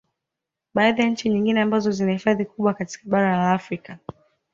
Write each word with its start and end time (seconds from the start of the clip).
Baadhi 0.73 1.01
ya 1.01 1.07
nchi 1.07 1.29
nyingine 1.29 1.61
ambazo 1.61 1.91
zina 1.91 2.11
hifadhi 2.11 2.45
kubwa 2.45 2.73
katika 2.73 3.09
bara 3.09 3.37
la 3.37 3.51
Afrika 3.51 3.97